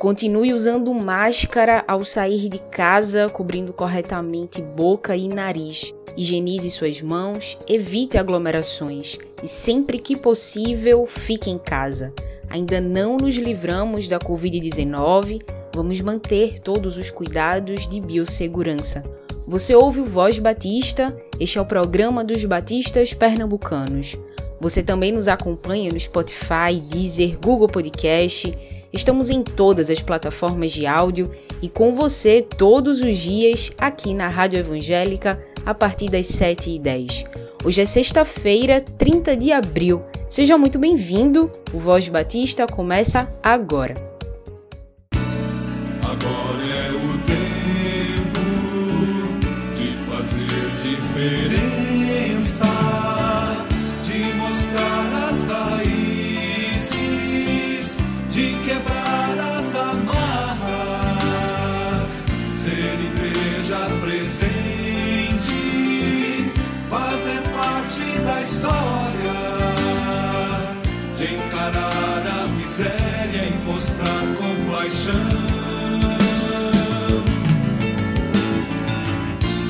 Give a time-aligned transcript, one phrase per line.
[0.00, 5.94] Continue usando máscara ao sair de casa, cobrindo corretamente boca e nariz.
[6.16, 12.14] Higienize suas mãos, evite aglomerações e, sempre que possível, fique em casa.
[12.48, 15.42] Ainda não nos livramos da Covid-19,
[15.74, 19.02] vamos manter todos os cuidados de biossegurança.
[19.46, 21.14] Você ouve o Voz Batista?
[21.38, 24.16] Este é o programa dos batistas pernambucanos.
[24.62, 30.86] Você também nos acompanha no Spotify, Deezer, Google Podcast Estamos em todas as plataformas de
[30.86, 31.30] áudio
[31.62, 37.24] e com você todos os dias aqui na Rádio Evangélica a partir das 7h10.
[37.64, 40.02] Hoje é sexta-feira, 30 de abril.
[40.28, 41.50] Seja muito bem-vindo.
[41.72, 44.09] O Voz Batista começa agora.
[74.00, 75.14] Mostrar compaixão,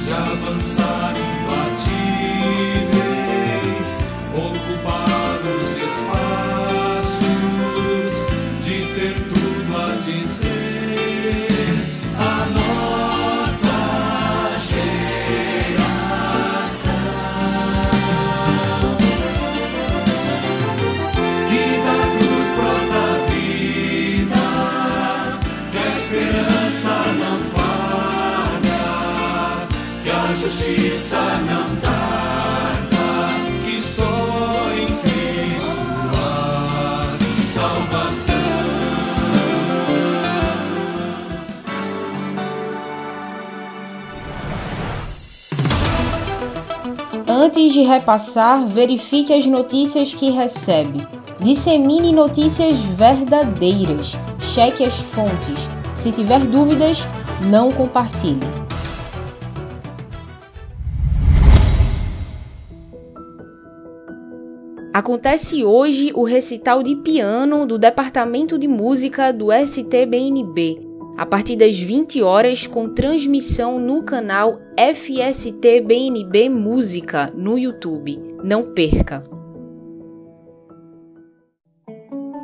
[0.04, 1.29] de avançar
[30.40, 32.96] justiça não tarda,
[33.62, 35.76] que só em Cristo
[36.16, 37.18] há
[37.52, 38.34] salvação.
[47.28, 51.06] Antes de repassar, verifique as notícias que recebe.
[51.40, 54.16] Dissemine notícias verdadeiras.
[54.40, 55.68] Cheque as fontes.
[55.94, 57.06] Se tiver dúvidas,
[57.50, 58.59] não compartilhe.
[64.92, 70.80] Acontece hoje o recital de piano do Departamento de Música do STBNB,
[71.16, 78.18] a partir das 20 horas com transmissão no canal FST BNB Música no YouTube.
[78.42, 79.22] Não perca!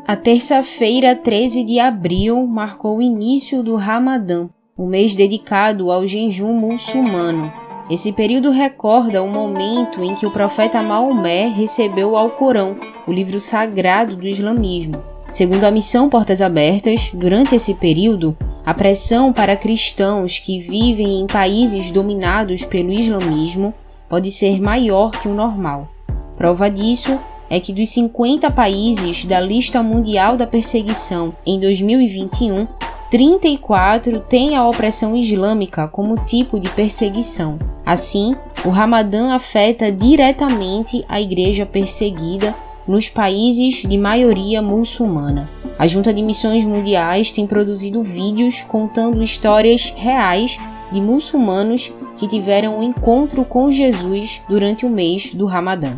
[0.06, 4.48] A terça-feira, 13 de abril, marcou o início do Ramadã,
[4.78, 7.66] um mês dedicado ao jejum muçulmano.
[7.88, 12.76] Esse período recorda o momento em que o profeta Maomé recebeu o Alcorão,
[13.06, 15.00] o livro sagrado do islamismo.
[15.28, 21.26] Segundo a missão Portas Abertas, durante esse período, a pressão para cristãos que vivem em
[21.28, 23.72] países dominados pelo islamismo
[24.08, 25.88] pode ser maior que o normal.
[26.36, 27.16] Prova disso
[27.48, 32.66] é que dos 50 países da lista mundial da perseguição em 2021,
[33.10, 37.58] 34 têm a opressão islâmica como tipo de perseguição.
[37.84, 38.34] Assim,
[38.64, 42.54] o Ramadã afeta diretamente a igreja perseguida
[42.86, 45.48] nos países de maioria muçulmana.
[45.78, 50.58] A Junta de Missões Mundiais tem produzido vídeos contando histórias reais
[50.90, 55.96] de muçulmanos que tiveram um encontro com Jesus durante o mês do Ramadã.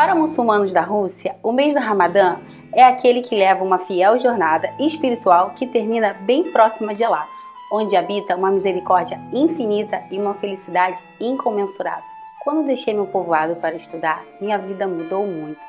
[0.00, 2.38] Para muçulmanos da Rússia, o mês do Ramadã
[2.72, 7.28] é aquele que leva uma fiel jornada espiritual que termina bem próxima de lá,
[7.70, 12.02] onde habita uma misericórdia infinita e uma felicidade incomensurável.
[12.42, 15.60] Quando deixei meu povoado para estudar, minha vida mudou muito.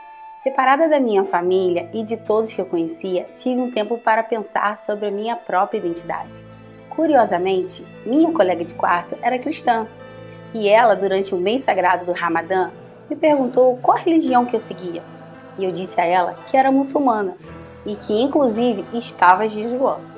[0.41, 4.79] Separada da minha família e de todos que eu conhecia, tive um tempo para pensar
[4.79, 6.41] sobre a minha própria identidade.
[6.89, 9.85] Curiosamente, minha colega de quarto era cristã
[10.53, 12.71] e ela, durante o mês sagrado do Ramadã,
[13.11, 15.03] me perguntou qual religião que eu seguia.
[15.59, 17.35] E eu disse a ela que era muçulmana
[17.85, 20.09] e que, inclusive, estava jejuando.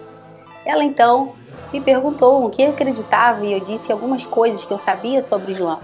[0.64, 1.34] Ela então
[1.74, 5.56] me perguntou o que acreditava e eu disse algumas coisas que eu sabia sobre o
[5.56, 5.80] Islã.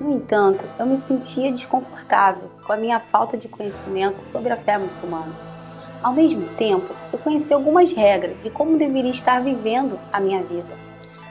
[0.00, 4.78] No entanto, eu me sentia desconfortável com a minha falta de conhecimento sobre a fé
[4.78, 5.34] muçulmana.
[6.04, 10.72] Ao mesmo tempo, eu conheci algumas regras de como deveria estar vivendo a minha vida.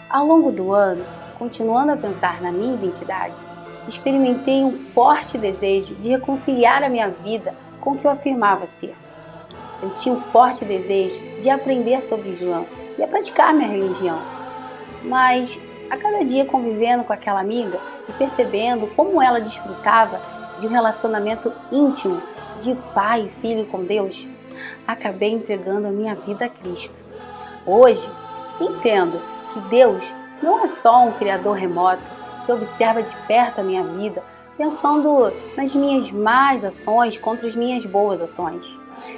[0.09, 1.05] Ao longo do ano,
[1.39, 3.41] continuando a pensar na minha identidade,
[3.87, 8.95] experimentei um forte desejo de reconciliar a minha vida com o que eu afirmava ser.
[9.81, 12.65] Eu tinha um forte desejo de aprender sobre João
[12.97, 14.19] e a praticar minha religião.
[15.03, 15.59] Mas
[15.89, 20.21] a cada dia convivendo com aquela amiga e percebendo como ela desfrutava
[20.59, 22.21] de um relacionamento íntimo
[22.61, 24.25] de pai e filho com Deus,
[24.87, 26.95] acabei entregando a minha vida a Cristo.
[27.65, 28.09] Hoje,
[28.61, 29.21] entendo
[29.53, 32.03] que Deus não é só um criador remoto
[32.45, 34.23] que observa de perto a minha vida,
[34.57, 38.65] pensando nas minhas más ações contra as minhas boas ações.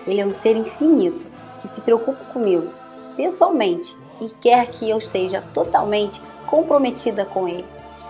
[0.08, 1.26] Ele é um ser infinito
[1.62, 2.70] que se preocupa comigo
[3.16, 7.66] pessoalmente e quer que eu seja totalmente comprometida com Ele.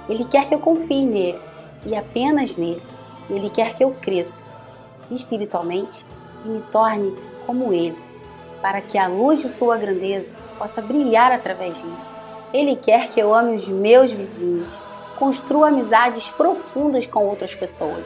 [0.07, 1.39] Ele quer que eu confie nele
[1.85, 2.81] e apenas nele.
[3.29, 4.43] Ele quer que eu cresça
[5.09, 6.05] espiritualmente
[6.43, 7.15] e me torne
[7.45, 7.97] como Ele,
[8.61, 11.97] para que a luz de Sua grandeza possa brilhar através de mim.
[12.53, 14.73] Ele quer que eu ame os meus vizinhos,
[15.17, 18.05] construa amizades profundas com outras pessoas.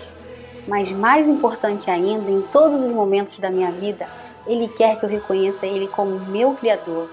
[0.68, 4.08] Mas mais importante ainda, em todos os momentos da minha vida,
[4.46, 7.10] Ele quer que eu reconheça Ele como meu Criador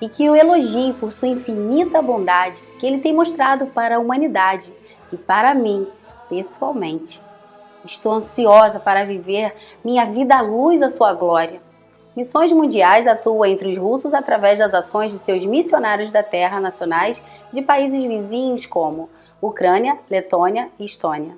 [0.00, 4.72] e que o elogie por sua infinita bondade que Ele tem mostrado para a humanidade
[5.12, 5.86] e para mim,
[6.28, 7.20] pessoalmente.
[7.84, 9.54] Estou ansiosa para viver
[9.84, 11.60] minha vida à luz da sua glória.
[12.14, 17.24] Missões Mundiais atua entre os russos através das ações de seus missionários da terra nacionais
[17.52, 19.08] de países vizinhos como
[19.40, 21.36] Ucrânia, Letônia e Estônia.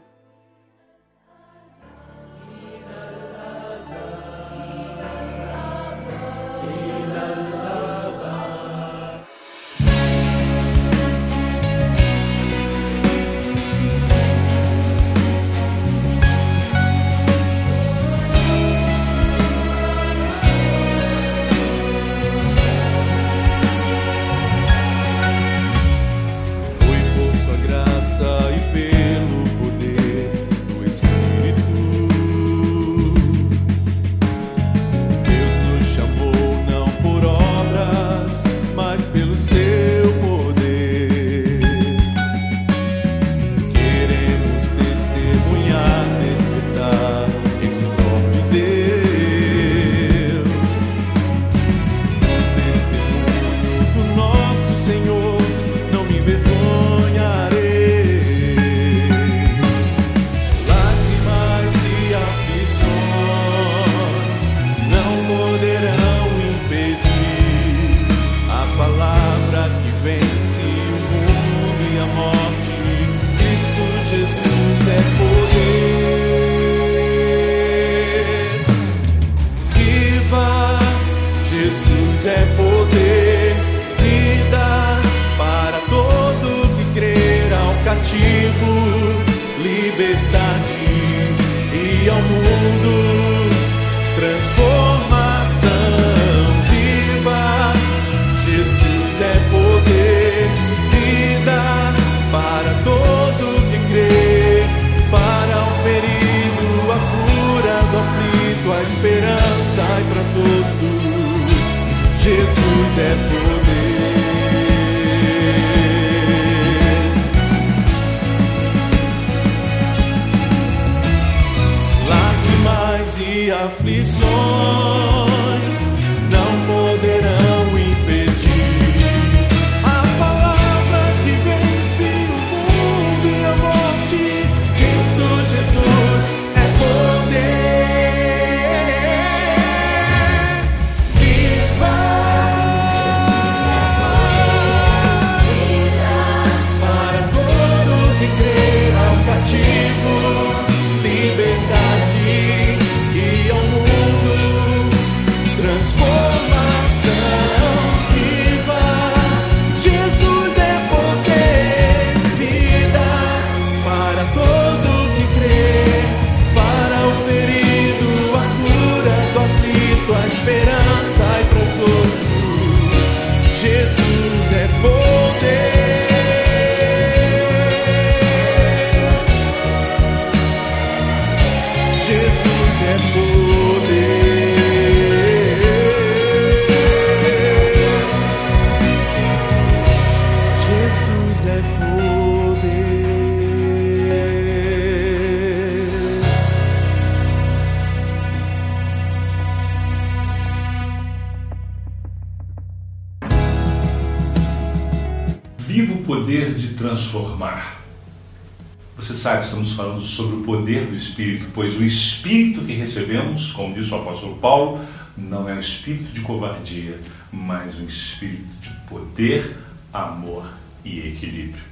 [209.50, 213.96] Estamos falando sobre o poder do Espírito, pois o Espírito que recebemos, como disse o
[213.96, 214.80] apóstolo Paulo,
[215.18, 217.00] não é um espírito de covardia,
[217.32, 219.56] mas um espírito de poder,
[219.92, 220.48] amor
[220.84, 221.64] e equilíbrio.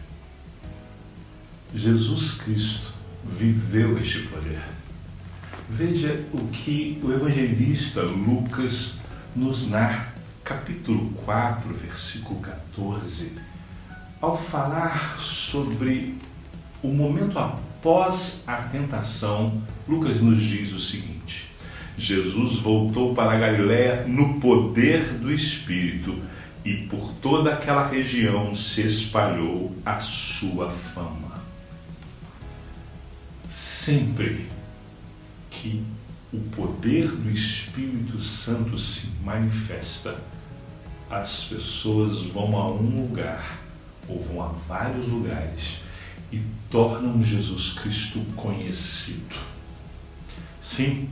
[1.73, 2.92] Jesus Cristo
[3.25, 4.61] viveu este poder.
[5.70, 8.94] Veja o que o evangelista Lucas
[9.37, 13.30] nos narra, capítulo 4, versículo 14,
[14.20, 16.16] ao falar sobre
[16.82, 17.38] o momento
[17.78, 21.49] após a tentação, Lucas nos diz o seguinte:
[21.97, 26.20] Jesus voltou para a Galiléia no poder do Espírito
[26.64, 31.38] e por toda aquela região se espalhou a sua fama.
[33.49, 34.47] Sempre
[35.49, 35.85] que
[36.32, 40.18] o poder do Espírito Santo se manifesta,
[41.08, 43.61] as pessoas vão a um lugar
[44.08, 45.88] ou vão a vários lugares
[46.32, 49.37] e tornam Jesus Cristo conhecido.
[50.61, 51.08] Sim,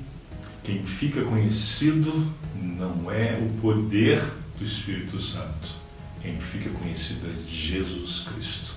[0.62, 2.26] quem fica conhecido
[2.60, 4.22] não é o poder
[4.58, 5.68] do Espírito Santo.
[6.20, 8.74] Quem fica conhecido é Jesus Cristo.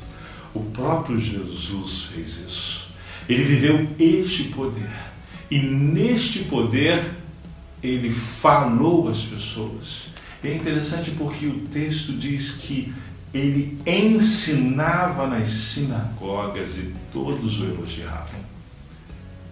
[0.54, 2.90] O próprio Jesus fez isso.
[3.28, 4.90] Ele viveu este poder.
[5.50, 7.04] E neste poder,
[7.82, 10.10] ele falou às pessoas.
[10.44, 12.94] É interessante porque o texto diz que
[13.34, 18.40] ele ensinava nas sinagogas e todos o elogiavam.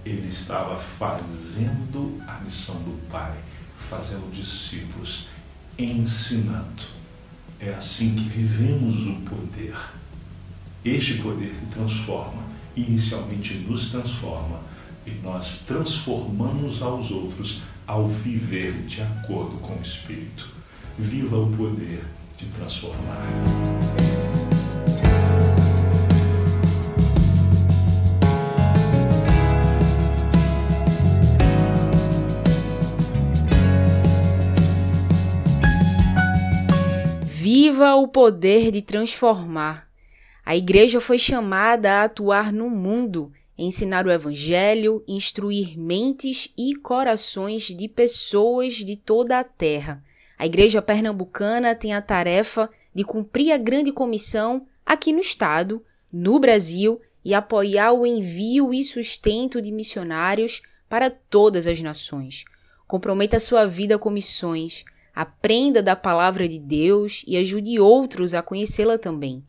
[0.03, 3.35] Ele estava fazendo a missão do Pai,
[3.77, 5.27] fazendo discípulos,
[5.77, 6.97] ensinando.
[7.59, 9.75] É assim que vivemos o poder.
[10.83, 12.43] Este poder que transforma,
[12.75, 14.61] inicialmente nos transforma,
[15.05, 20.49] e nós transformamos aos outros ao viver de acordo com o Espírito.
[20.97, 22.03] Viva o poder
[22.37, 23.27] de transformar.
[37.25, 39.89] Viva o poder de transformar.
[40.45, 47.63] A igreja foi chamada a atuar no mundo, ensinar o evangelho, instruir mentes e corações
[47.63, 50.03] de pessoas de toda a terra.
[50.37, 56.39] A igreja pernambucana tem a tarefa de cumprir a grande comissão aqui no estado, no
[56.39, 62.45] Brasil e apoiar o envio e sustento de missionários para todas as nações.
[62.87, 68.97] Comprometa sua vida com missões, aprenda da palavra de Deus e ajude outros a conhecê-la
[68.97, 69.43] também.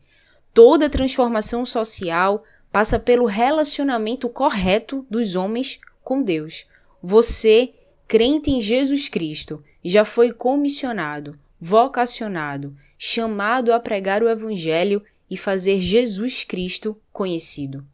[0.53, 6.65] Toda transformação social passa pelo relacionamento correto dos homens com Deus.
[7.01, 7.73] Você,
[8.09, 15.79] crente em Jesus Cristo, já foi comissionado, vocacionado, chamado a pregar o Evangelho e fazer
[15.79, 17.85] Jesus Cristo conhecido.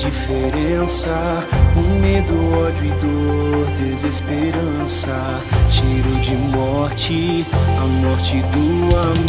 [0.00, 5.12] Indiferença, o medo, ódio e dor, desesperança,
[5.70, 7.46] cheiro de morte,
[7.78, 9.20] a morte do amor.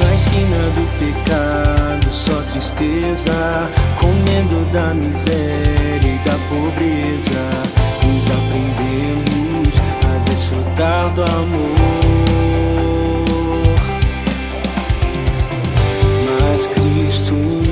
[0.00, 7.50] Na esquina do pecado, só tristeza, comendo da miséria e da pobreza,
[8.02, 12.03] nos aprendemos a desfrutar do amor.
[17.14, 17.63] Mas Cristo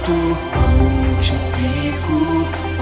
[0.00, 0.12] reparto,
[1.12, 2.16] multiplico,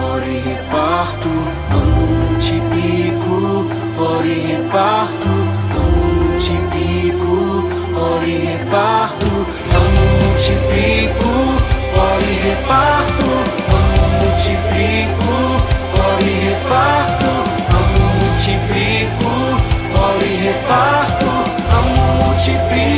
[0.01, 1.29] oro e reparto,
[1.71, 3.37] multiplico,
[3.97, 5.29] oro e reparto,
[5.75, 7.35] multiplico,
[7.95, 8.27] oro e
[8.57, 9.27] reparto,
[9.73, 11.31] multiplico,
[11.97, 13.27] oro e reparto,
[14.23, 15.33] multiplico,
[15.99, 17.31] oro e reparto,
[17.75, 19.31] multiplico,
[19.95, 21.31] oro e reparto,
[21.75, 22.98] multiplico,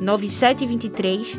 [0.00, 1.38] 9723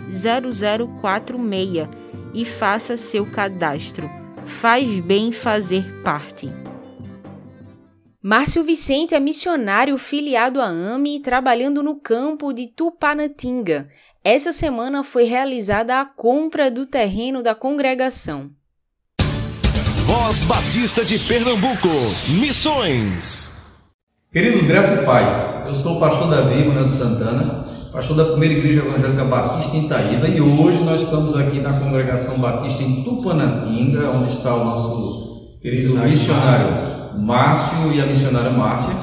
[1.02, 1.90] 0046
[2.34, 4.10] e faça seu cadastro.
[4.46, 6.50] Faz bem fazer parte.
[8.24, 13.90] Márcio Vicente é missionário filiado à AME trabalhando no campo de Tupanatinga.
[14.24, 18.52] Essa semana foi realizada a compra do terreno da congregação.
[20.06, 21.88] Voz Batista de Pernambuco.
[22.40, 23.52] Missões.
[24.32, 25.66] Queridos, graça e paz.
[25.66, 30.28] Eu sou o pastor Davi Ronaldo Santana, pastor da primeira igreja evangélica Batista em Itaíba,
[30.28, 35.96] e hoje nós estamos aqui na congregação Batista em Tupanatinga, onde está o nosso querido
[35.98, 36.68] missionário
[37.18, 38.96] Márcio e a missionária Márcia.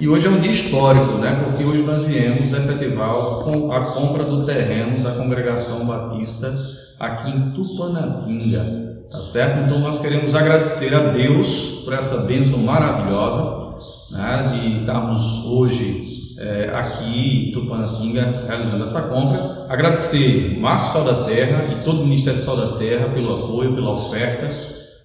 [0.00, 1.40] E hoje é um dia histórico, né?
[1.44, 6.52] Porque hoje nós viemos efetivar com a compra do terreno da congregação Batista
[6.98, 9.66] aqui em Tupanatinga, tá certo?
[9.66, 13.76] Então nós queremos agradecer a Deus por essa bênção maravilhosa,
[14.10, 14.50] né?
[14.52, 16.11] De estarmos hoje
[16.42, 19.66] é, aqui em Tupanatinga realizando essa compra.
[19.68, 23.92] Agradecer Marcos Sal da Terra e todo o Ministério Sal da Terra pelo apoio, pela
[23.92, 24.50] oferta.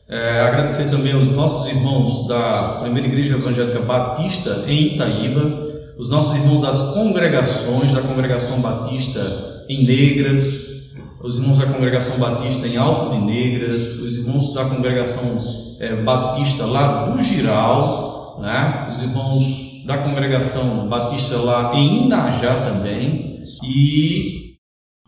[0.10, 5.68] É, agradecer também aos nossos irmãos da Primeira Igreja Evangélica Batista em Itaíba,
[6.00, 12.68] os nossos irmãos das congregações, da Congregação Batista em Negras, os irmãos da Congregação Batista
[12.68, 15.40] em Alto de Negras, os irmãos da Congregação
[15.80, 18.88] é, Batista lá do Giral, né?
[18.90, 24.58] os irmãos da Congregação Batista lá em Inajá também, e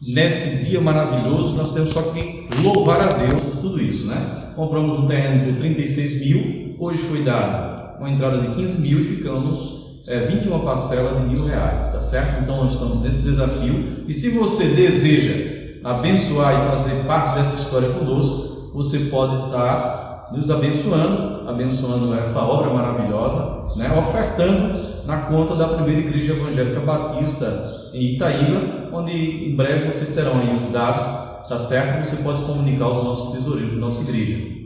[0.01, 4.53] nesse dia maravilhoso nós temos só que louvar a Deus por tudo isso, né?
[4.55, 9.03] Compramos um terreno por 36 mil, hoje foi dado uma entrada de 15 mil e
[9.03, 12.41] ficamos é, 21 parcela de mil reais, tá certo?
[12.41, 17.89] Então nós estamos nesse desafio e se você deseja abençoar e fazer parte dessa história
[17.89, 23.91] conosco, você pode estar nos abençoando, abençoando essa obra maravilhosa, né?
[23.99, 30.39] ofertando na conta da primeira Igreja Evangélica Batista em Itaíba, onde em breve vocês terão
[30.39, 31.05] aí os dados,
[31.47, 32.05] tá certo?
[32.05, 34.59] Você pode comunicar aos nossos tesoureiros da nossa igreja.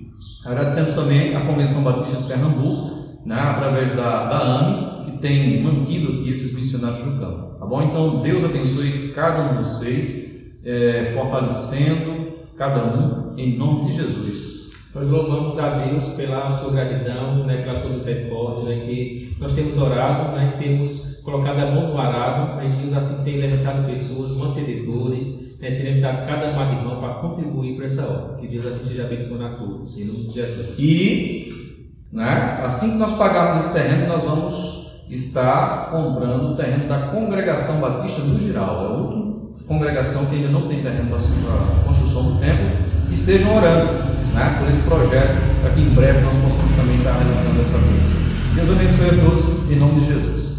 [0.45, 6.11] Agradecemos também a Convenção Batista de Pernambuco, né, através da, da AME, que tem mantido
[6.11, 7.59] aqui esses missionários no campo.
[7.59, 7.81] Tá bom?
[7.83, 14.52] Então, Deus abençoe cada um de vocês, é, fortalecendo cada um, em nome de Jesus.
[14.95, 19.75] Nós louvamos a Deus pela sua gratidão, né, pela sua misericórdia, né, que nós temos
[19.77, 25.57] orado, né, temos colocado a mão no arado, né, Deus assim tem levantado pessoas, mantenedores,
[25.59, 28.37] né, tem levantado cada irmão para contribuir para essa obra.
[28.39, 30.77] Que Deus assim esteja abençoando a todos, em nome de Jesus.
[30.77, 31.79] E
[32.11, 37.79] né, assim que nós pagarmos esse terreno, nós vamos estar comprando o terreno da Congregação
[37.79, 38.85] Batista do Giral.
[38.85, 39.23] É outra
[39.67, 42.65] congregação que ainda não tem terreno para a construção do templo.
[43.11, 47.61] Estejam orando né, por esse projeto, para que em breve nós possamos também estar realizando
[47.61, 48.19] essa bênção.
[48.55, 50.53] Deus abençoe a todos, em nome de Jesus.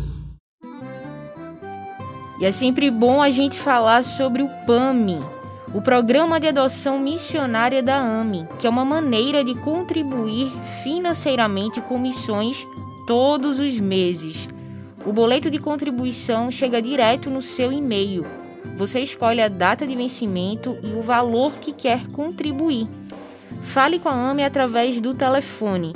[2.41, 5.21] E é sempre bom a gente falar sobre o PAMI,
[5.73, 11.99] o Programa de Adoção Missionária da AMI, que é uma maneira de contribuir financeiramente com
[11.99, 12.67] missões
[13.07, 14.49] todos os meses.
[15.07, 18.25] O boleto de contribuição chega direto no seu e-mail.
[18.77, 22.89] Você escolhe a data de vencimento e o valor que quer contribuir.
[23.65, 25.95] Fale com a AME através do telefone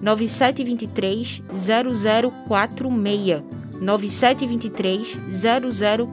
[0.00, 3.42] 9723 0046
[3.80, 5.18] 9723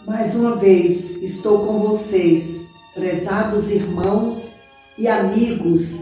[0.06, 4.52] Mais uma vez estou com vocês, prezados irmãos
[5.00, 6.00] e amigos.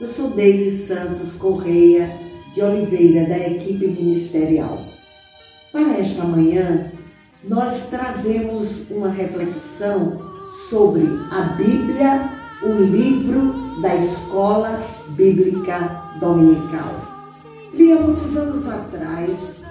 [0.00, 2.18] Eu sou Deise Santos Correia
[2.54, 4.86] de Oliveira, da equipe ministerial.
[5.70, 6.90] Para esta manhã,
[7.44, 10.18] nós trazemos uma reflexão
[10.70, 17.02] sobre a Bíblia, o livro da Escola Bíblica Dominical.
[17.74, 19.65] Li há muitos anos atrás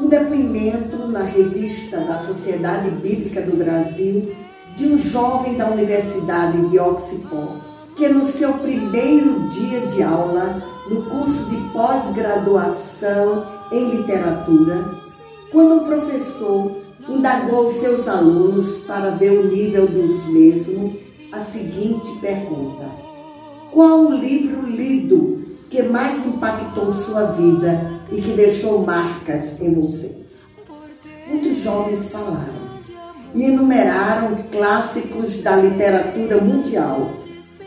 [0.00, 4.34] um depoimento na revista da Sociedade Bíblica do Brasil
[4.74, 7.60] de um jovem da Universidade de Oxford,
[7.94, 14.90] que no seu primeiro dia de aula, no curso de pós-graduação em literatura,
[15.52, 20.92] quando o professor indagou seus alunos para ver o nível dos mesmos,
[21.30, 22.88] a seguinte pergunta:
[23.70, 30.16] Qual o livro lido que mais impactou sua vida e que deixou marcas em você.
[31.28, 32.70] Muitos jovens falaram
[33.34, 37.10] e enumeraram clássicos da literatura mundial,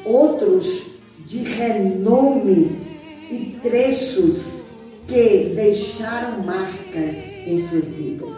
[0.06, 0.88] outros
[1.20, 3.00] de renome
[3.32, 4.66] e trechos
[5.08, 8.36] que deixaram marcas em suas vidas.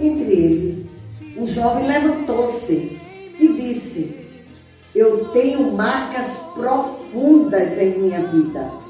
[0.00, 0.90] Entre eles,
[1.36, 2.98] um jovem levantou-se
[3.38, 4.16] e disse:
[4.94, 8.81] Eu tenho marcas profundas em minha vida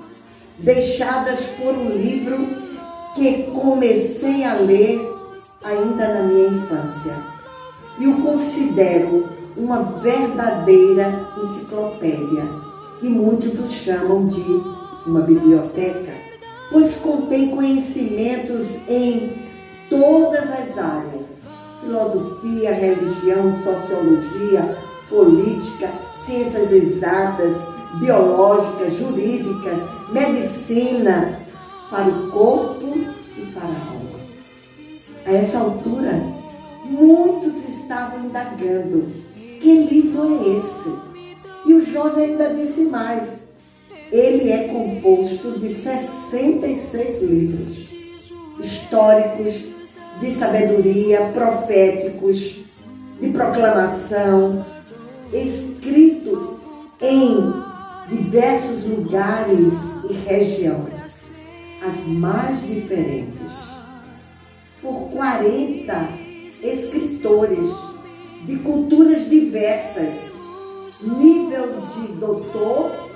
[0.58, 2.38] deixadas por um livro
[3.14, 5.12] que comecei a ler
[5.62, 7.14] ainda na minha infância.
[7.98, 12.44] E o considero uma verdadeira enciclopédia,
[13.02, 14.62] e muitos o chamam de
[15.06, 16.12] uma biblioteca,
[16.70, 19.42] pois contém conhecimentos em
[19.90, 21.42] todas as áreas,
[21.80, 24.78] filosofia, religião, sociologia,
[25.10, 27.60] política, ciências exatas,
[27.94, 29.70] biológica, jurídica,
[30.12, 31.38] medicina,
[31.90, 32.98] para o corpo
[33.36, 34.20] e para a alma.
[35.26, 36.22] A essa altura,
[36.84, 39.12] muitos estavam indagando:
[39.60, 40.92] que livro é esse?
[41.66, 43.54] E o jovem ainda disse mais:
[44.10, 47.92] ele é composto de 66 livros
[48.60, 49.68] históricos,
[50.20, 52.60] de sabedoria, proféticos,
[53.20, 54.66] de proclamação,
[55.32, 56.41] escrito
[58.32, 60.88] diversos lugares e região,
[61.86, 63.42] as mais diferentes,
[64.80, 66.08] por 40
[66.62, 67.68] escritores
[68.46, 70.32] de culturas diversas,
[71.02, 73.10] nível de doutor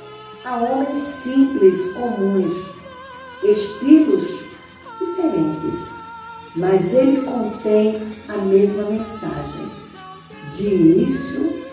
[0.45, 2.53] a homens simples, comuns,
[3.43, 4.45] estilos
[5.01, 5.95] diferentes,
[6.55, 9.73] mas ele contém a mesma mensagem,
[10.53, 11.65] de início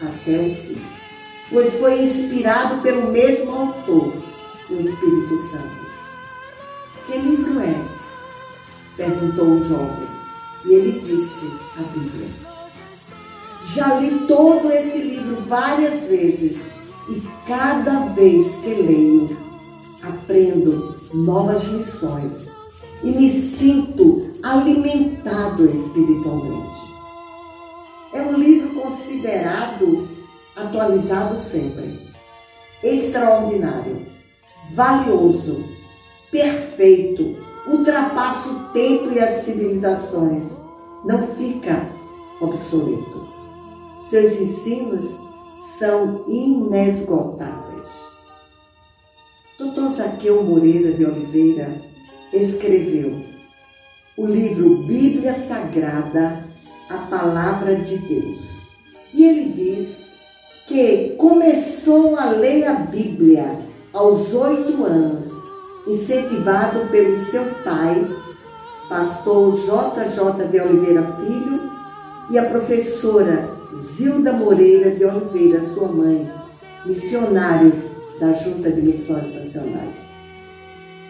[0.00, 0.97] até o fim,
[1.50, 4.12] pois foi inspirado pelo mesmo autor,
[4.70, 5.88] o Espírito Santo.
[7.06, 7.98] Que livro é?
[8.96, 10.08] perguntou o jovem,
[10.64, 12.28] e ele disse: a Bíblia.
[13.74, 16.68] Já li todo esse livro várias vezes
[17.08, 19.36] e cada vez que leio,
[20.02, 22.50] aprendo novas lições
[23.02, 26.80] e me sinto alimentado espiritualmente.
[28.12, 30.08] É um livro considerado
[30.60, 32.08] atualizado sempre,
[32.82, 34.06] extraordinário,
[34.72, 35.64] valioso,
[36.30, 40.58] perfeito, ultrapassa o tempo e as civilizações,
[41.04, 41.88] não fica
[42.40, 43.28] obsoleto.
[43.98, 45.16] Seus ensinos
[45.78, 47.88] são inesgotáveis.
[49.58, 49.88] Dr.
[49.88, 51.80] Zaqueu Moreira de Oliveira
[52.32, 53.20] escreveu
[54.16, 56.48] o livro Bíblia Sagrada,
[56.88, 58.68] a Palavra de Deus.
[59.14, 60.07] E ele diz
[60.68, 63.58] que começou a ler a Bíblia
[63.90, 65.32] aos oito anos,
[65.86, 68.06] incentivado pelo seu pai,
[68.86, 71.70] pastor JJ de Oliveira Filho,
[72.30, 76.30] e a professora Zilda Moreira de Oliveira, sua mãe,
[76.84, 80.10] missionários da Junta de Missões Nacionais.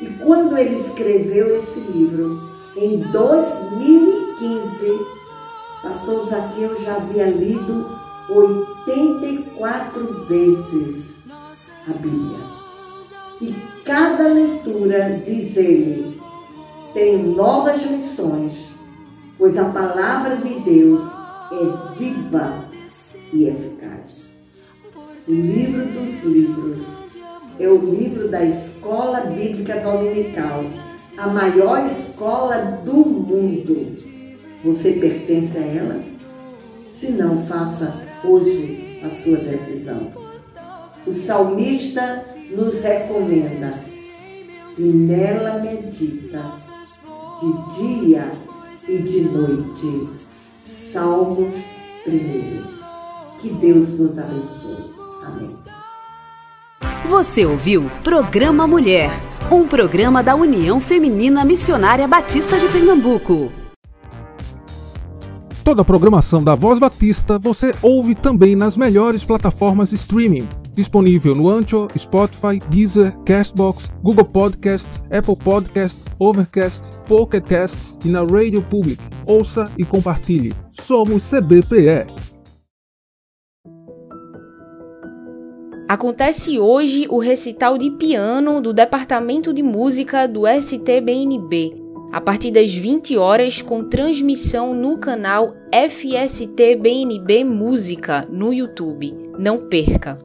[0.01, 2.41] E quando ele escreveu esse livro,
[2.77, 5.01] em 2015,
[5.83, 7.98] pastor Zaqueu já havia lido
[8.29, 11.29] 84 vezes
[11.89, 12.39] a Bíblia.
[13.41, 16.21] E cada leitura, diz ele,
[16.93, 18.71] tem novas lições,
[19.39, 21.03] pois a palavra de Deus
[21.53, 22.65] é viva
[23.33, 24.29] e eficaz.
[25.27, 26.85] O livro dos livros
[27.59, 30.65] é o livro da Escola Bíblica Dominical,
[31.17, 33.97] a maior escola do mundo.
[34.65, 36.03] Você pertence a ela?
[36.87, 40.13] Se não, faça hoje a sua decisão.
[41.07, 43.85] O salmista nos recomenda
[44.77, 46.53] e nela medita
[47.41, 48.31] de dia
[48.89, 50.09] e de noite
[50.57, 51.55] Salmos
[52.07, 52.79] 1.
[53.41, 54.93] Que Deus nos abençoe.
[55.25, 55.57] Amém.
[57.07, 59.11] Você ouviu Programa Mulher,
[59.51, 63.68] um programa da União Feminina Missionária Batista de Pernambuco.
[65.69, 70.49] Toda a programação da Voz Batista você ouve também nas melhores plataformas de streaming.
[70.73, 78.21] Disponível no Ancho, Spotify, Deezer, Castbox, Google Podcast, Apple Podcast, Overcast, Pocket Cast e na
[78.21, 78.97] Radio Public.
[79.27, 80.55] Ouça e compartilhe.
[80.73, 82.07] Somos CBPE.
[85.87, 92.73] Acontece hoje o recital de piano do Departamento de Música do STBNB, a partir das
[92.73, 99.15] 20 horas com transmissão no canal FST BNB Música no YouTube.
[99.39, 100.19] Não perca!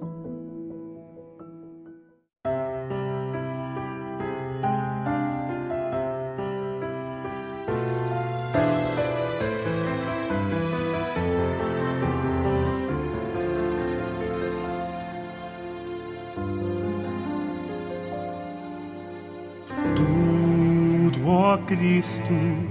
[22.03, 22.67] Cristo,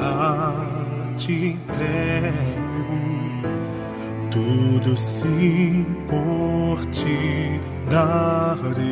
[0.00, 2.98] a te entrego,
[4.30, 8.86] tudo sim por ti darei.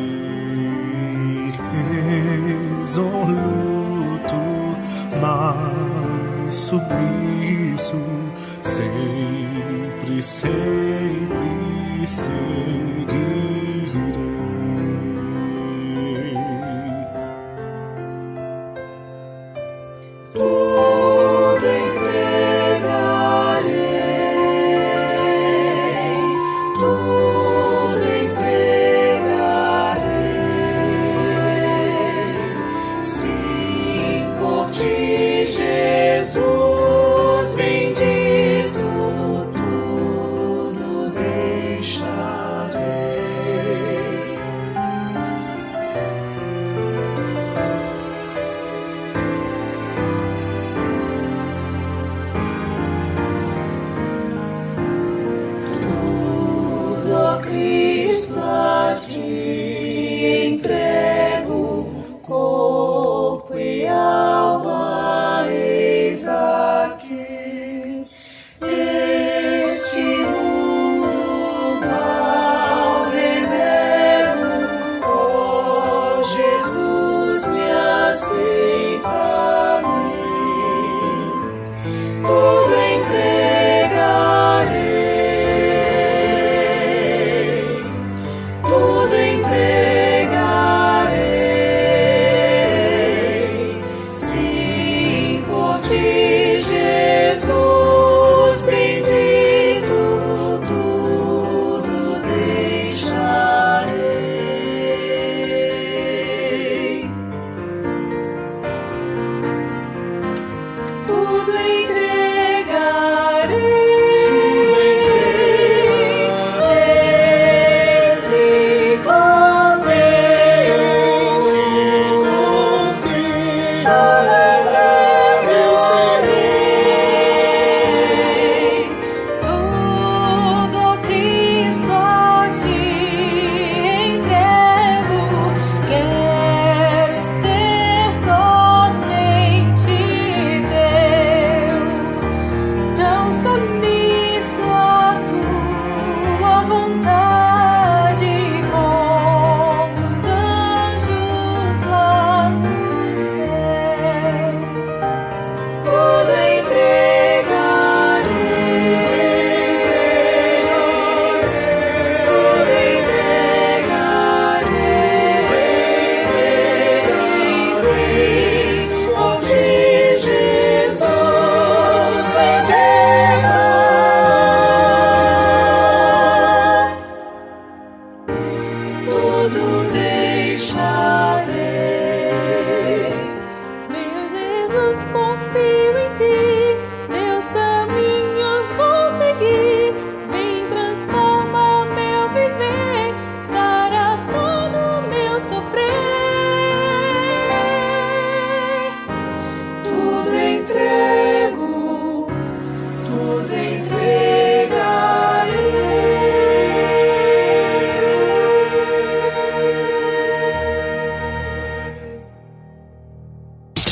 [2.83, 3.15] Resoluto,
[5.19, 7.95] mas submisso,
[8.61, 10.84] sempre, sempre